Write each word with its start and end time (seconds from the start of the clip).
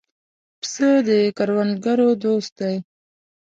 پسه 0.61 0.89
د 1.07 1.09
کروندګرو 1.37 2.09
دوست 2.23 2.51
دی. 2.59 2.75